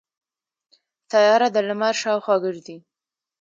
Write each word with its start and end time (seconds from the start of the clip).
سیاره 1.11 1.47
د 1.55 1.57
لمر 1.67 1.93
شاوخوا 2.01 2.35
ګرځي. 2.45 2.77